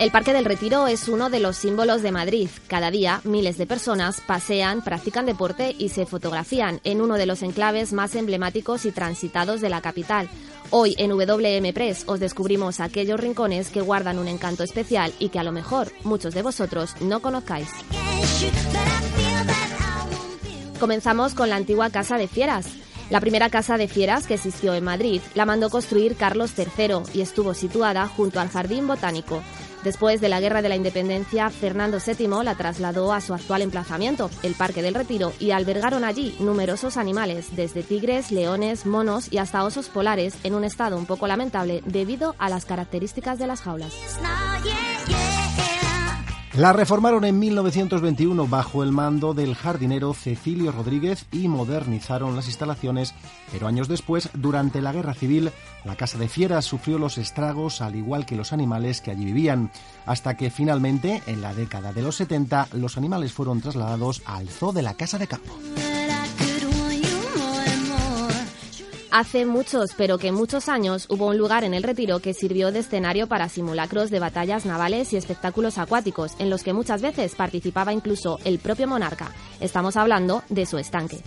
[0.00, 2.48] El Parque del Retiro es uno de los símbolos de Madrid.
[2.68, 7.42] Cada día miles de personas pasean, practican deporte y se fotografían en uno de los
[7.42, 10.30] enclaves más emblemáticos y transitados de la capital.
[10.70, 15.38] Hoy en WM Press os descubrimos aquellos rincones que guardan un encanto especial y que
[15.38, 17.68] a lo mejor muchos de vosotros no conozcáis.
[20.80, 22.68] Comenzamos con la antigua Casa de Fieras.
[23.10, 27.20] La primera casa de fieras que existió en Madrid la mandó construir Carlos III y
[27.20, 29.42] estuvo situada junto al Jardín Botánico.
[29.84, 34.30] Después de la Guerra de la Independencia, Fernando VII la trasladó a su actual emplazamiento,
[34.42, 39.64] el Parque del Retiro, y albergaron allí numerosos animales, desde tigres, leones, monos y hasta
[39.64, 43.94] osos polares, en un estado un poco lamentable debido a las características de las jaulas.
[46.54, 53.14] La reformaron en 1921 bajo el mando del jardinero Cecilio Rodríguez y modernizaron las instalaciones,
[53.52, 55.52] pero años después, durante la Guerra Civil,
[55.84, 59.70] la Casa de Fieras sufrió los estragos al igual que los animales que allí vivían,
[60.06, 64.72] hasta que finalmente, en la década de los 70, los animales fueron trasladados al Zoo
[64.72, 65.56] de la Casa de Campo.
[69.10, 72.78] Hace muchos, pero que muchos años, hubo un lugar en el retiro que sirvió de
[72.78, 77.92] escenario para simulacros de batallas navales y espectáculos acuáticos, en los que muchas veces participaba
[77.92, 79.32] incluso el propio monarca.
[79.58, 81.22] Estamos hablando de su estanque.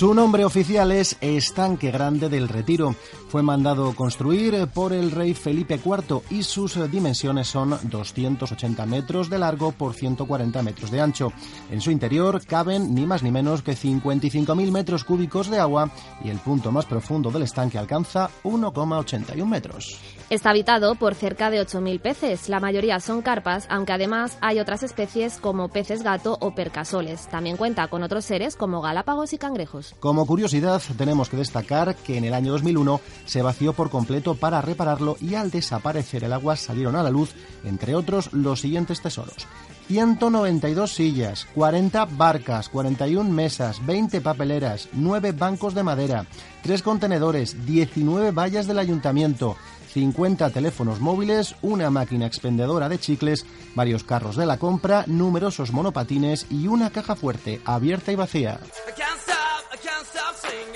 [0.00, 2.94] Su nombre oficial es Estanque Grande del Retiro.
[3.28, 9.38] Fue mandado construir por el rey Felipe IV y sus dimensiones son 280 metros de
[9.38, 11.34] largo por 140 metros de ancho.
[11.70, 15.90] En su interior caben ni más ni menos que 55.000 metros cúbicos de agua
[16.24, 20.00] y el punto más profundo del estanque alcanza 1,81 metros.
[20.30, 22.48] Está habitado por cerca de 8.000 peces.
[22.48, 27.26] La mayoría son carpas, aunque además hay otras especies como peces gato o percasoles.
[27.28, 29.89] También cuenta con otros seres como galápagos y cangrejos.
[29.98, 34.62] Como curiosidad, tenemos que destacar que en el año 2001 se vació por completo para
[34.62, 37.34] repararlo y al desaparecer el agua salieron a la luz,
[37.64, 39.46] entre otros, los siguientes tesoros.
[39.88, 46.26] 192 sillas, 40 barcas, 41 mesas, 20 papeleras, 9 bancos de madera,
[46.62, 49.56] 3 contenedores, 19 vallas del ayuntamiento,
[49.92, 56.46] 50 teléfonos móviles, una máquina expendedora de chicles, varios carros de la compra, numerosos monopatines
[56.50, 58.60] y una caja fuerte abierta y vacía.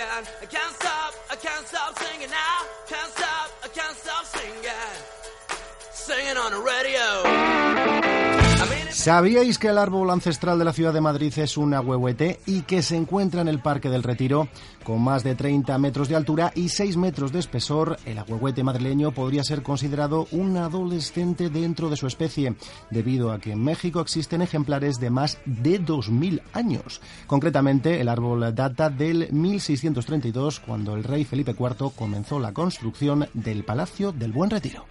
[0.00, 0.26] singing.
[0.42, 2.66] I can't stop, I can't stop singing now.
[2.88, 4.64] Can't stop, I can't stop singing.
[5.92, 8.09] Singing on the radio.
[8.92, 12.82] ¿Sabíais que el árbol ancestral de la ciudad de Madrid es un ahuehuete y que
[12.82, 14.48] se encuentra en el Parque del Retiro?
[14.84, 19.12] Con más de 30 metros de altura y 6 metros de espesor, el ahuehuete madrileño
[19.12, 22.56] podría ser considerado un adolescente dentro de su especie,
[22.90, 27.00] debido a que en México existen ejemplares de más de 2.000 años.
[27.28, 33.64] Concretamente, el árbol data del 1632, cuando el rey Felipe IV comenzó la construcción del
[33.64, 34.86] Palacio del Buen Retiro.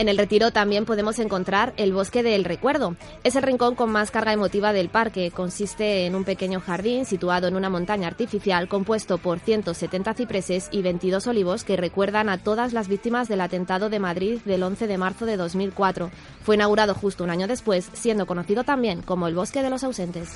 [0.00, 2.96] En el retiro también podemos encontrar el Bosque del Recuerdo.
[3.22, 5.30] Es el rincón con más carga emotiva del parque.
[5.30, 10.80] Consiste en un pequeño jardín situado en una montaña artificial compuesto por 170 cipreses y
[10.80, 14.96] 22 olivos que recuerdan a todas las víctimas del atentado de Madrid del 11 de
[14.96, 16.10] marzo de 2004.
[16.44, 20.30] Fue inaugurado justo un año después, siendo conocido también como el Bosque de los Ausentes.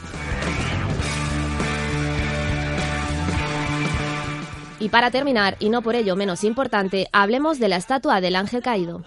[4.84, 8.62] Y para terminar, y no por ello menos importante, hablemos de la estatua del ángel
[8.62, 9.02] caído.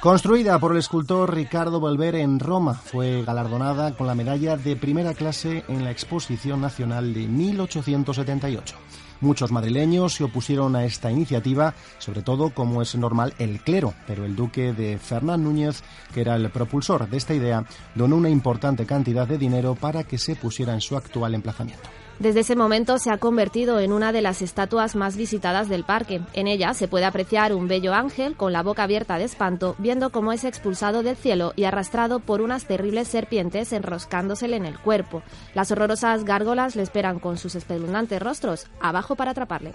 [0.00, 5.12] Construida por el escultor Ricardo Volver en Roma, fue galardonada con la medalla de primera
[5.12, 8.74] clase en la Exposición Nacional de 1878.
[9.20, 14.24] Muchos madrileños se opusieron a esta iniciativa, sobre todo como es normal el clero, pero
[14.24, 15.82] el duque de Fernán Núñez,
[16.14, 20.16] que era el propulsor de esta idea, donó una importante cantidad de dinero para que
[20.16, 21.90] se pusiera en su actual emplazamiento.
[22.18, 26.20] Desde ese momento se ha convertido en una de las estatuas más visitadas del parque.
[26.32, 30.10] En ella se puede apreciar un bello ángel con la boca abierta de espanto, viendo
[30.10, 35.22] cómo es expulsado del cielo y arrastrado por unas terribles serpientes enroscándosele en el cuerpo.
[35.54, 39.72] Las horrorosas gárgolas le esperan con sus espeluznantes rostros abajo para atraparle.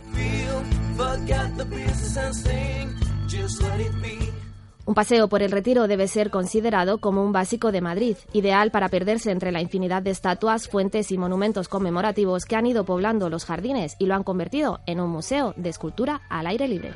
[4.90, 8.90] Un paseo por el retiro debe ser considerado como un básico de Madrid, ideal para
[8.90, 13.46] perderse entre la infinidad de estatuas, fuentes y monumentos conmemorativos que han ido poblando los
[13.46, 16.96] jardines y lo han convertido en un museo de escultura al aire libre.